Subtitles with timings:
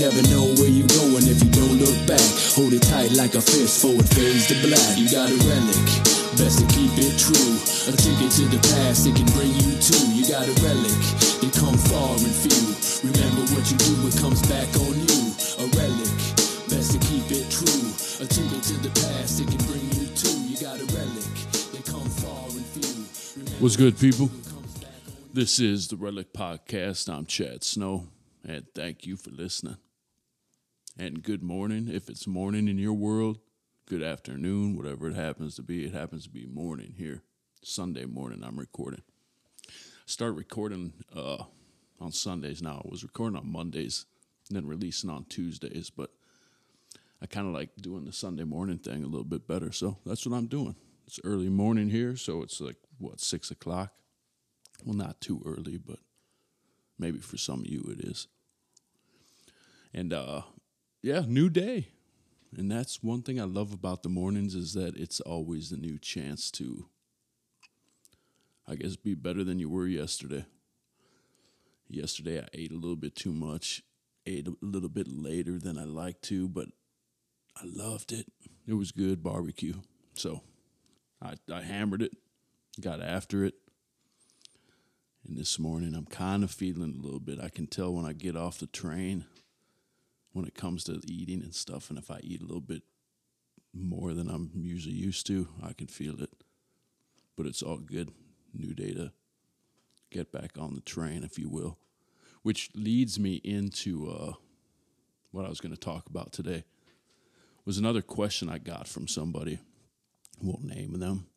[0.00, 2.20] never know where you're going if you don't look back.
[2.52, 4.92] Hold it tight like a fist, forward fades to black.
[4.96, 5.88] You got a relic,
[6.36, 7.56] best to keep it true.
[7.88, 9.96] A ticket to the past, it can bring you to.
[10.12, 10.96] You got a relic,
[11.40, 12.76] they come far and few.
[13.08, 15.22] Remember what you do, it comes back on you.
[15.64, 16.12] A relic,
[16.68, 17.88] best to keep it true.
[18.20, 20.28] A ticket to the past, it can bring you to.
[20.44, 21.32] You got a relic,
[21.72, 22.92] they come far and few.
[23.40, 24.28] Remember What's good, people?
[24.28, 27.08] what comes back on This is the Relic Podcast.
[27.08, 28.08] I'm Chad Snow,
[28.44, 29.76] and thank you for listening.
[30.98, 31.88] And good morning.
[31.88, 33.38] If it's morning in your world,
[33.84, 35.84] good afternoon, whatever it happens to be.
[35.84, 37.22] It happens to be morning here.
[37.62, 39.02] Sunday morning, I'm recording.
[40.06, 41.44] Start recording uh,
[42.00, 42.80] on Sundays now.
[42.82, 44.06] I was recording on Mondays
[44.48, 46.12] and then releasing on Tuesdays, but
[47.20, 49.72] I kind of like doing the Sunday morning thing a little bit better.
[49.72, 50.76] So that's what I'm doing.
[51.06, 53.92] It's early morning here, so it's like, what, six o'clock?
[54.82, 55.98] Well, not too early, but
[56.98, 58.28] maybe for some of you it is.
[59.92, 60.40] And uh
[61.06, 61.90] yeah, new day.
[62.56, 66.00] And that's one thing I love about the mornings is that it's always a new
[66.00, 66.86] chance to
[68.66, 70.44] I guess be better than you were yesterday.
[71.88, 73.84] Yesterday I ate a little bit too much,
[74.26, 76.66] ate a little bit later than I like to, but
[77.56, 78.26] I loved it.
[78.66, 79.82] It was good barbecue.
[80.14, 80.42] So
[81.22, 82.16] I I hammered it,
[82.80, 83.54] got after it.
[85.24, 87.38] And this morning, I'm kind of feeling a little bit.
[87.40, 89.24] I can tell when I get off the train,
[90.36, 92.82] when it comes to eating and stuff, and if I eat a little bit
[93.72, 96.30] more than I'm usually used to, I can feel it.
[97.36, 98.10] But it's all good.
[98.52, 99.12] New day to
[100.10, 101.78] get back on the train, if you will.
[102.42, 104.32] Which leads me into uh,
[105.30, 106.64] what I was going to talk about today.
[107.64, 109.58] Was another question I got from somebody.
[110.42, 111.28] Won't name them,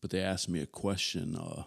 [0.00, 1.36] but they asked me a question.
[1.36, 1.64] Uh,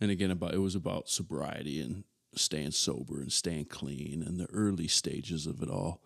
[0.00, 2.02] and again about it was about sobriety and
[2.34, 6.00] staying sober and staying clean and the early stages of it all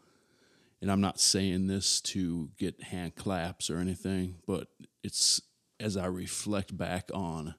[0.80, 4.68] and i'm not saying this to get hand claps or anything but
[5.02, 5.40] it's
[5.80, 7.54] as i reflect back on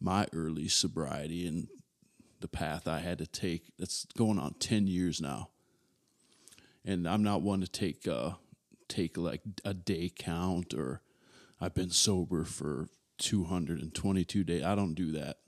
[0.00, 1.68] my early sobriety and
[2.40, 5.48] the path i had to take that's going on 10 years now
[6.84, 8.32] and i'm not one to take uh
[8.88, 11.00] take like a day count or
[11.60, 12.88] i've been sober for
[13.20, 14.64] 222 days.
[14.64, 15.38] I don't do that.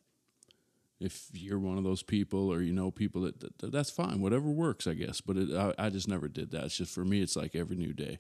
[1.02, 4.50] If you're one of those people or you know people that, that that's fine, whatever
[4.50, 5.20] works, I guess.
[5.20, 6.64] But it, I, I just never did that.
[6.64, 8.18] It's just for me, it's like every new day,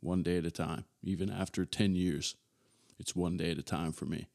[0.00, 0.84] one day at a time.
[1.02, 2.36] Even after 10 years,
[2.98, 4.26] it's one day at a time for me.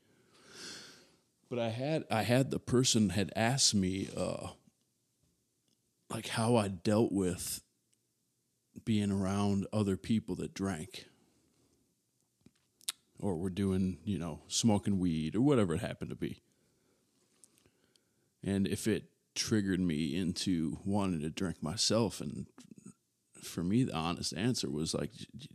[1.49, 4.49] But I had I had the person had asked me uh,
[6.09, 7.61] like how I dealt with
[8.85, 11.05] being around other people that drank
[13.19, 16.41] or we're doing, you know, smoking weed or whatever it happened to be.
[18.43, 19.05] And if it
[19.35, 22.45] triggered me into wanting to drink myself, and
[23.41, 25.11] for me, the honest answer was like,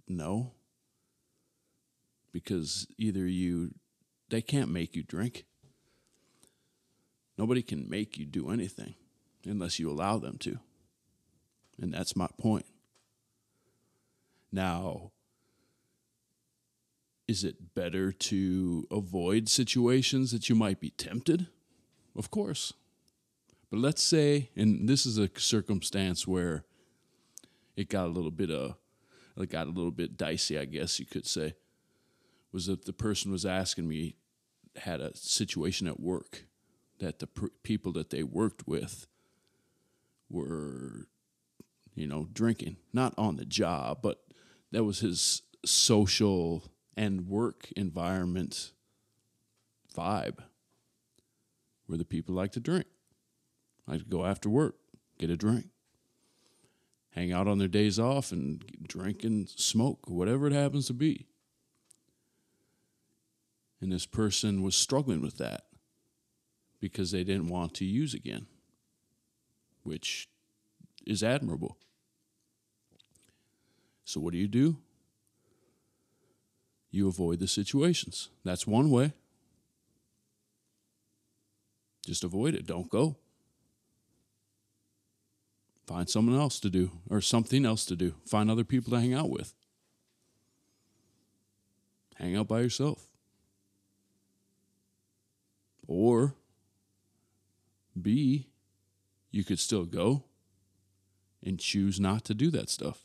[0.09, 0.53] no.
[2.33, 3.75] Because either you,
[4.28, 5.45] they can't make you drink.
[7.37, 8.95] Nobody can make you do anything
[9.45, 10.59] unless you allow them to.
[11.81, 12.66] And that's my point.
[14.53, 15.11] Now,
[17.27, 21.49] is it better to avoid situations that you might be tempted?
[22.16, 22.72] Of course.
[23.70, 26.64] But let's say, and this is a circumstance where
[27.76, 28.75] it got a little bit uh
[29.36, 31.54] it got a little bit dicey, I guess you could say,
[32.53, 34.14] was that the person was asking me
[34.76, 36.44] had a situation at work
[37.00, 39.08] that the pr- people that they worked with
[40.30, 41.08] were,
[41.97, 44.20] you know, drinking, not on the job, but
[44.70, 46.64] that was his social
[46.97, 48.72] and work environment
[49.97, 50.38] vibe
[51.87, 52.87] where the people like to drink.
[53.87, 54.77] Like to go after work,
[55.19, 55.67] get a drink,
[57.11, 61.27] hang out on their days off and drink and smoke, whatever it happens to be.
[63.81, 65.65] And this person was struggling with that
[66.81, 68.47] because they didn't want to use again,
[69.83, 70.28] which
[71.07, 71.77] is admirable.
[74.07, 74.78] So, what do you do?
[76.95, 78.28] you avoid the situations.
[78.45, 79.13] That's one way.
[82.04, 82.66] Just avoid it.
[82.66, 83.16] Don't go.
[85.86, 88.15] Find someone else to do or something else to do.
[88.27, 89.54] Find other people to hang out with.
[92.16, 93.09] Hang out by yourself.
[95.86, 96.34] Or
[98.01, 98.48] B,
[99.30, 100.24] you could still go
[101.42, 103.01] and choose not to do that stuff.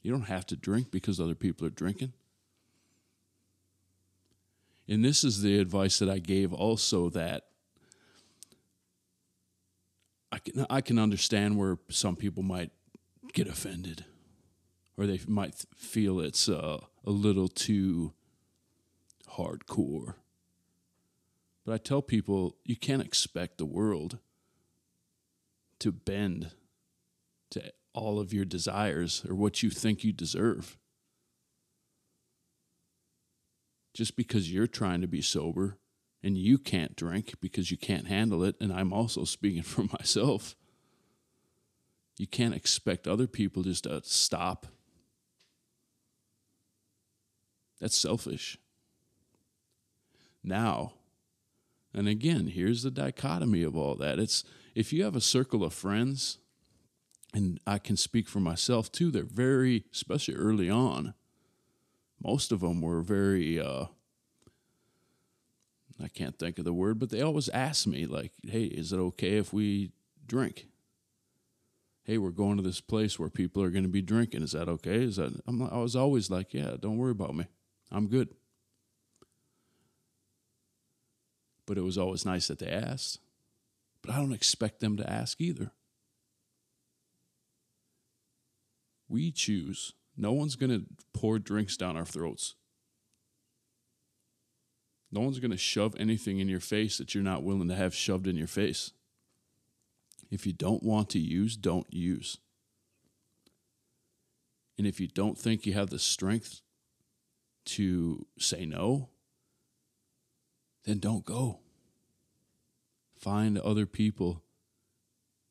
[0.00, 2.14] You don't have to drink because other people are drinking.
[4.88, 7.44] And this is the advice that I gave also that
[10.32, 12.70] I can I can understand where some people might
[13.32, 14.04] get offended,
[14.96, 18.12] or they might feel it's uh, a little too
[19.32, 20.14] hardcore.
[21.64, 24.18] But I tell people you can't expect the world
[25.80, 26.50] to bend
[27.50, 30.76] to all of your desires or what you think you deserve.
[33.98, 35.76] Just because you're trying to be sober
[36.22, 40.54] and you can't drink because you can't handle it, and I'm also speaking for myself,
[42.16, 44.68] you can't expect other people just to stop.
[47.80, 48.56] That's selfish.
[50.44, 50.92] Now,
[51.92, 54.20] and again, here's the dichotomy of all that.
[54.20, 54.44] It's
[54.76, 56.38] if you have a circle of friends,
[57.34, 61.14] and I can speak for myself too, they're very, especially early on,
[62.22, 63.86] most of them were very, uh,
[66.02, 68.98] I can't think of the word, but they always asked me, like, hey, is it
[68.98, 69.92] okay if we
[70.26, 70.66] drink?
[72.04, 74.42] Hey, we're going to this place where people are going to be drinking.
[74.42, 75.02] Is that okay?
[75.02, 77.46] Is that, I'm, I was always like, yeah, don't worry about me.
[77.90, 78.28] I'm good.
[81.66, 83.18] But it was always nice that they asked.
[84.00, 85.72] But I don't expect them to ask either.
[89.08, 89.92] We choose.
[90.18, 90.84] No one's going to
[91.14, 92.56] pour drinks down our throats.
[95.12, 97.94] No one's going to shove anything in your face that you're not willing to have
[97.94, 98.92] shoved in your face.
[100.30, 102.38] If you don't want to use, don't use.
[104.76, 106.60] And if you don't think you have the strength
[107.66, 109.08] to say no,
[110.84, 111.60] then don't go.
[113.16, 114.42] Find other people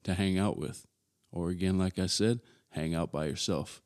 [0.03, 0.85] to hang out with.
[1.31, 2.41] Or again, like I said,
[2.71, 3.81] hang out by yourself.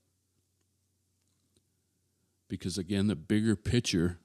[2.51, 4.19] Because again, the bigger picture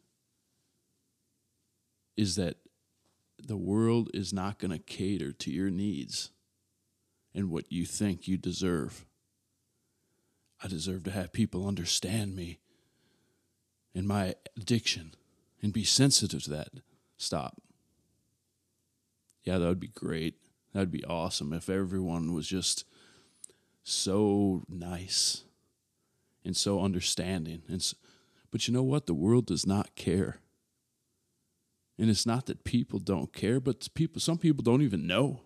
[2.17, 2.57] is that
[3.39, 6.33] the world is not going to cater to your needs
[7.33, 9.07] and what you think you deserve.
[10.61, 12.59] I deserve to have people understand me
[13.95, 15.15] and my addiction
[15.63, 16.71] and be sensitive to that.
[17.17, 17.63] Stop.
[19.45, 20.35] Yeah, that would be great.
[20.73, 22.87] That would be awesome if everyone was just
[23.85, 25.45] so nice
[26.45, 27.63] and so understanding.
[27.69, 27.81] And
[28.51, 29.07] but you know what?
[29.07, 30.41] The world does not care.
[31.99, 35.43] And it's not that people don't care, but people some people don't even know.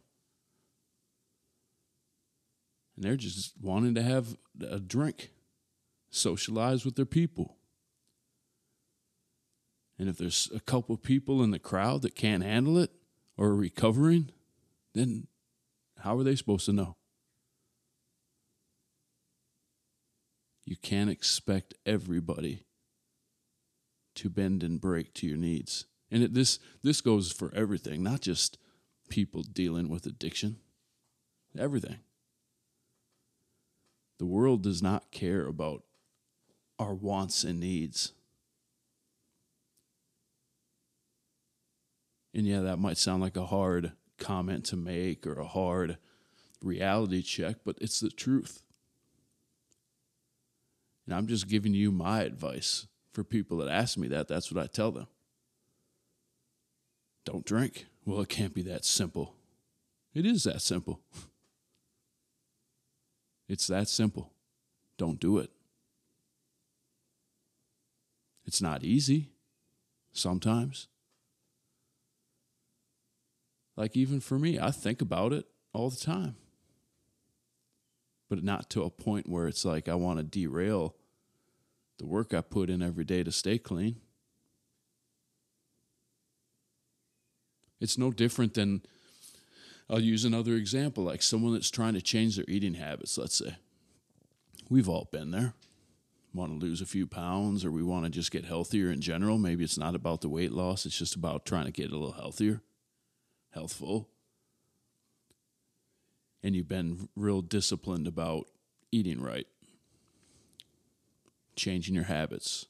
[2.97, 4.37] And they're just wanting to have
[4.69, 5.31] a drink,
[6.11, 7.57] socialize with their people.
[9.99, 12.91] And if there's a couple of people in the crowd that can't handle it
[13.37, 14.31] or are recovering,
[14.95, 15.27] then
[16.01, 16.97] how are they supposed to know?
[20.65, 22.65] You can't expect everybody
[24.17, 25.87] to bend and break to your needs.
[26.11, 28.59] And it, this this goes for everything, not just
[29.09, 30.57] people dealing with addiction.
[31.59, 31.99] Everything.
[34.19, 35.83] The world does not care about
[36.79, 38.13] our wants and needs.
[42.35, 45.99] And yeah, that might sound like a hard comment to make or a hard
[46.63, 48.63] reality check, but it's the truth.
[51.07, 54.29] And I'm just giving you my advice for people that ask me that.
[54.29, 55.07] That's what I tell them.
[57.25, 57.87] Don't drink.
[58.05, 59.35] Well, it can't be that simple.
[60.15, 61.01] It is that simple.
[63.49, 64.31] It's that simple.
[64.97, 65.51] Don't do it.
[68.45, 69.31] It's not easy
[70.13, 70.87] sometimes.
[73.77, 76.37] Like, even for me, I think about it all the time,
[78.29, 80.95] but not to a point where it's like I want to derail
[82.01, 83.97] the work I put in every day to stay clean.
[87.79, 88.83] It's no different than,
[89.89, 93.57] I'll use another example, like someone that's trying to change their eating habits, let's say.
[94.69, 95.55] We've all been there.
[96.33, 99.37] Want to lose a few pounds, or we want to just get healthier in general.
[99.37, 102.13] Maybe it's not about the weight loss, it's just about trying to get a little
[102.13, 102.63] healthier,
[103.51, 104.09] healthful.
[106.43, 108.47] And you've been real disciplined about
[108.91, 109.47] eating right
[111.61, 112.67] changing your habits,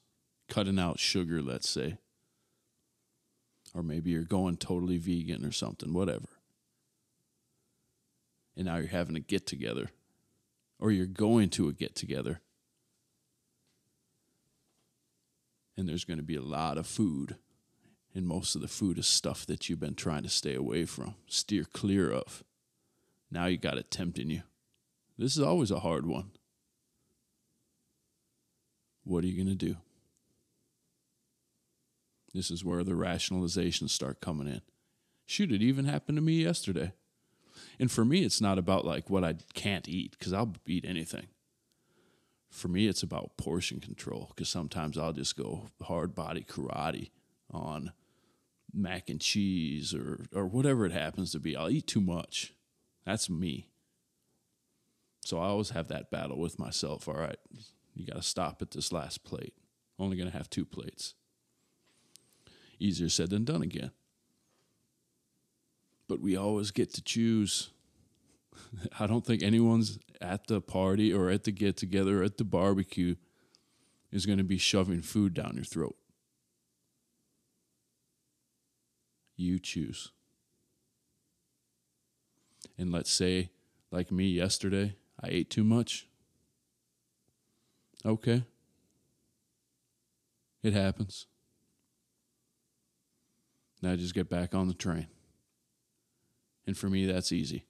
[0.49, 1.97] cutting out sugar, let's say.
[3.73, 6.27] Or maybe you're going totally vegan or something, whatever.
[8.57, 9.91] And now you're having a get together,
[10.77, 12.41] or you're going to a get together.
[15.77, 17.37] And there's going to be a lot of food.
[18.13, 21.15] And most of the food is stuff that you've been trying to stay away from,
[21.27, 22.43] steer clear of.
[23.31, 24.41] Now you got it tempting you.
[25.17, 26.31] This is always a hard one.
[29.03, 29.77] What are you going to do?
[32.33, 34.61] This is where the rationalizations start coming in.
[35.25, 36.93] Shoot, it even happened to me yesterday.
[37.79, 41.27] And for me, it's not about like what I can't eat because I'll eat anything.
[42.49, 47.11] For me, it's about portion control because sometimes I'll just go hard body karate
[47.49, 47.93] on
[48.73, 51.55] mac and cheese or or whatever it happens to be.
[51.55, 52.53] I'll eat too much.
[53.05, 53.69] That's me.
[55.23, 57.07] So I always have that battle with myself.
[57.07, 57.37] All right,
[57.93, 59.53] you got to stop at this last plate.
[59.99, 61.13] Only going to have two plates.
[62.79, 63.91] Easier said than done again.
[66.07, 67.69] But we always get to choose.
[68.99, 72.43] I don't think anyone's at the party or at the get together or at the
[72.43, 73.15] barbecue
[74.11, 75.95] is going to be shoving food down your throat.
[79.35, 80.11] You choose.
[82.77, 83.51] And let's say,
[83.91, 86.07] like me yesterday, I ate too much.
[88.05, 88.43] Okay.
[90.63, 91.27] It happens.
[93.81, 95.07] Now I just get back on the train.
[96.67, 97.65] And for me, that's easy.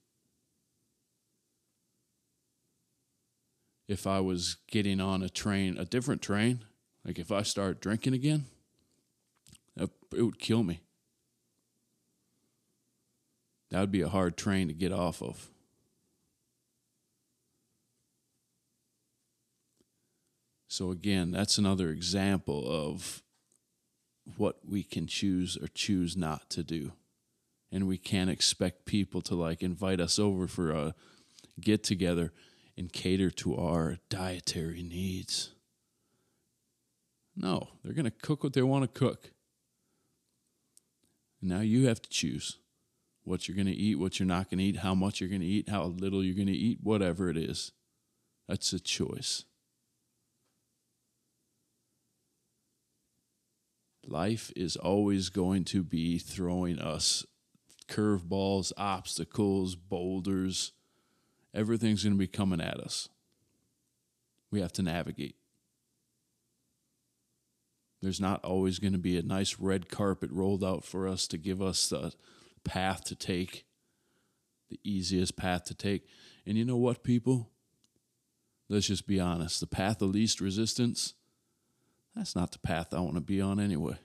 [3.87, 6.65] If I was getting on a train, a different train,
[7.05, 8.45] like if I start drinking again,
[9.79, 10.81] uh, it would kill me.
[13.69, 15.49] That would be a hard train to get off of.
[20.71, 23.23] So, again, that's another example of
[24.37, 26.93] what we can choose or choose not to do.
[27.73, 30.95] And we can't expect people to like invite us over for a
[31.59, 32.31] get together
[32.77, 35.51] and cater to our dietary needs.
[37.35, 39.31] No, they're going to cook what they want to cook.
[41.41, 42.59] Now you have to choose
[43.25, 45.41] what you're going to eat, what you're not going to eat, how much you're going
[45.41, 47.73] to eat, how little you're going to eat, whatever it is.
[48.47, 49.43] That's a choice.
[54.07, 57.25] Life is always going to be throwing us
[57.87, 60.71] curveballs, obstacles, boulders.
[61.53, 63.09] Everything's going to be coming at us.
[64.49, 65.35] We have to navigate.
[68.01, 71.37] There's not always going to be a nice red carpet rolled out for us to
[71.37, 72.13] give us the
[72.63, 73.65] path to take,
[74.69, 76.07] the easiest path to take.
[76.45, 77.51] And you know what, people?
[78.69, 79.59] Let's just be honest.
[79.59, 81.13] The path of least resistance
[82.15, 83.97] that's not the path I want to be on anyway.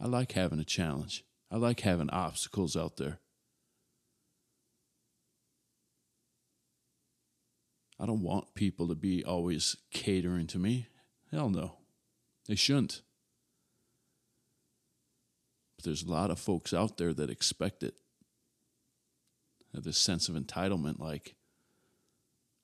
[0.00, 1.24] I like having a challenge.
[1.50, 3.20] I like having obstacles out there.
[8.00, 10.88] I don't want people to be always catering to me.
[11.30, 11.76] Hell no.
[12.48, 13.02] They shouldn't.
[15.76, 17.94] But there's a lot of folks out there that expect it.
[19.74, 21.34] Have this sense of entitlement like,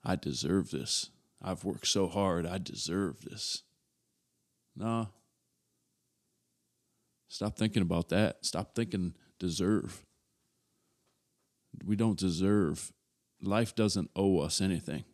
[0.05, 1.11] I deserve this.
[1.43, 3.63] I've worked so hard, I deserve this.
[4.77, 5.09] No.
[7.29, 8.45] Stop thinking about that.
[8.45, 10.05] Stop thinking deserve.
[11.85, 12.93] We don't deserve.
[13.41, 15.05] Life doesn't owe us anything.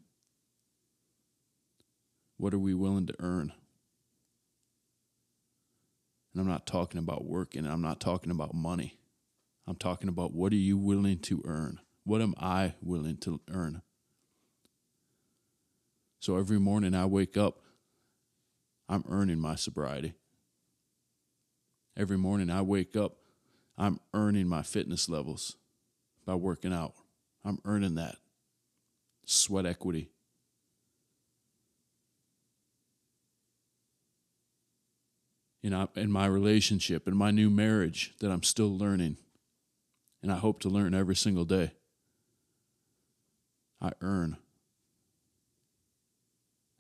[2.39, 3.53] What are we willing to earn?
[6.33, 8.99] And I'm not talking about working, I'm not talking about money.
[9.67, 11.81] I'm talking about what are you willing to earn?
[12.05, 13.83] What am I willing to earn?
[16.27, 17.61] So every morning I wake up,
[18.89, 20.15] I'm earning my sobriety.
[21.97, 23.19] Every morning I wake up,
[23.79, 25.55] I'm earning my fitness levels
[26.25, 26.95] by working out.
[27.45, 28.17] I'm earning that
[29.25, 30.11] sweat equity.
[35.63, 39.19] Know, in my relationship, in my new marriage that I'm still learning,
[40.25, 41.71] and I hope to learn every single day,
[43.81, 44.39] I earn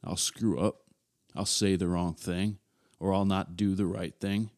[0.07, 0.83] I'll screw up.
[1.35, 2.59] I'll say the wrong thing
[3.01, 4.51] or I'll not do the right thing.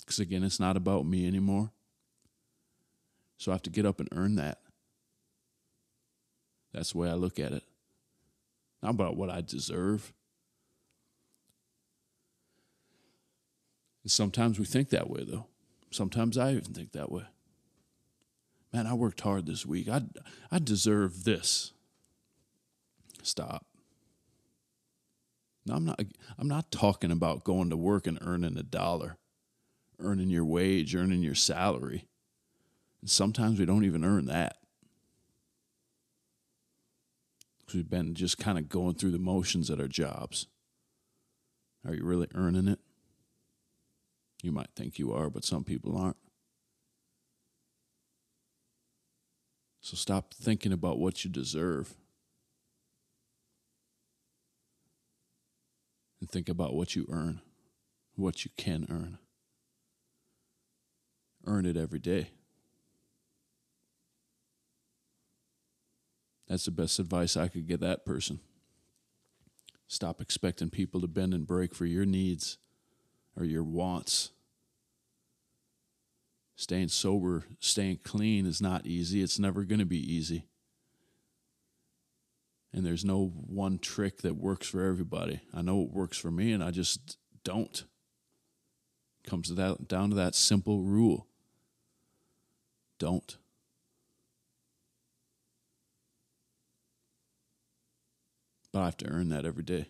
[0.00, 1.70] Because again, it's not about me anymore.
[3.36, 4.58] So I have to get up and earn that.
[6.72, 7.62] That's the way I look at it.
[8.82, 10.12] Not about what I deserve.
[14.02, 15.46] And sometimes we think that way, though.
[15.90, 17.24] Sometimes I even think that way.
[18.72, 19.88] Man, I worked hard this week.
[19.88, 20.02] I,
[20.50, 21.72] I deserve this.
[23.22, 23.64] Stop.
[25.66, 26.00] No, I'm not
[26.38, 29.16] I'm not talking about going to work and earning a dollar,
[29.98, 32.06] earning your wage, earning your salary.
[33.00, 34.58] And sometimes we don't even earn that.
[37.60, 40.46] Because we've been just kind of going through the motions at our jobs.
[41.86, 42.78] Are you really earning it?
[44.42, 46.16] You might think you are, but some people aren't.
[49.80, 51.94] So stop thinking about what you deserve
[56.24, 57.42] and think about what you earn,
[58.16, 59.18] what you can earn.
[61.44, 62.30] Earn it every day.
[66.48, 68.40] That's the best advice I could give that person.
[69.86, 72.56] Stop expecting people to bend and break for your needs
[73.36, 74.30] or your wants.
[76.56, 79.22] Staying sober, staying clean is not easy.
[79.22, 80.46] It's never going to be easy.
[82.74, 85.40] And there's no one trick that works for everybody.
[85.54, 87.84] I know it works for me, and I just don't.
[89.24, 91.28] Comes to that, down to that simple rule
[92.98, 93.36] don't.
[98.72, 99.86] But I have to earn that every day.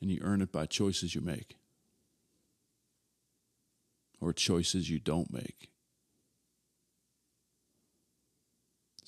[0.00, 1.56] And you earn it by choices you make
[4.20, 5.71] or choices you don't make.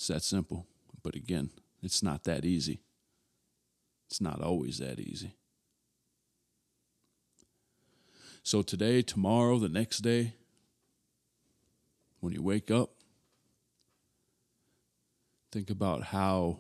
[0.05, 0.67] It's that simple.
[1.03, 1.49] But again,
[1.83, 2.83] it's not that easy.
[4.07, 5.35] It's not always that easy.
[8.43, 10.35] So today, tomorrow, the next day,
[12.21, 12.91] when you wake up,
[15.51, 16.59] think about how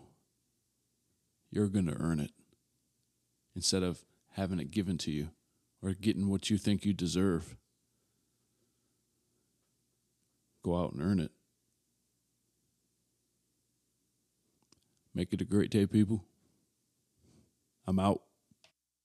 [1.51, 2.31] you're going to earn it
[3.55, 5.29] instead of having it given to you
[5.83, 7.59] or getting what you think you deserve.
[10.63, 11.31] Go out and earn it.
[15.15, 16.25] Make it a great day, people.
[17.87, 18.23] I'm out.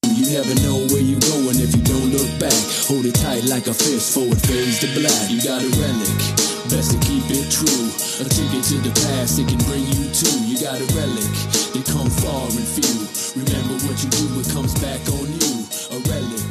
[0.04, 2.54] You never know where you're going if you don't look back.
[2.88, 5.30] Hold it tight like a fist, forward fades to black.
[5.30, 7.89] You got a relic Best to keep it true.
[8.22, 10.30] A ticket to the past, it can bring you to.
[10.46, 11.34] You got a relic,
[11.74, 13.10] they come far and few.
[13.42, 15.66] Remember what you do, it comes back on you.
[15.89, 16.46] A relic,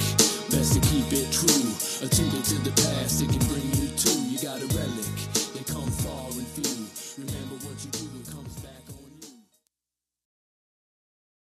[0.51, 1.71] best to keep it true.
[2.03, 3.78] A ticket to the past, it can bring